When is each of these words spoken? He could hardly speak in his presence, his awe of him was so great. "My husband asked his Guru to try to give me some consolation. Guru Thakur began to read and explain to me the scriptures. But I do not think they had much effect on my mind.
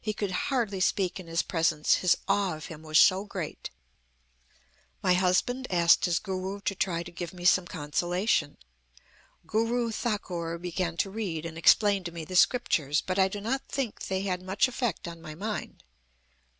He 0.00 0.12
could 0.12 0.32
hardly 0.32 0.80
speak 0.80 1.20
in 1.20 1.28
his 1.28 1.42
presence, 1.42 1.98
his 1.98 2.16
awe 2.26 2.56
of 2.56 2.66
him 2.66 2.82
was 2.82 2.98
so 2.98 3.22
great. 3.24 3.70
"My 5.04 5.14
husband 5.14 5.68
asked 5.70 6.04
his 6.06 6.18
Guru 6.18 6.60
to 6.62 6.74
try 6.74 7.04
to 7.04 7.12
give 7.12 7.32
me 7.32 7.44
some 7.44 7.64
consolation. 7.64 8.56
Guru 9.46 9.92
Thakur 9.92 10.58
began 10.58 10.96
to 10.96 11.10
read 11.10 11.46
and 11.46 11.56
explain 11.56 12.02
to 12.02 12.10
me 12.10 12.24
the 12.24 12.34
scriptures. 12.34 13.00
But 13.02 13.20
I 13.20 13.28
do 13.28 13.40
not 13.40 13.68
think 13.68 14.02
they 14.06 14.22
had 14.22 14.42
much 14.42 14.66
effect 14.66 15.06
on 15.06 15.22
my 15.22 15.36
mind. 15.36 15.84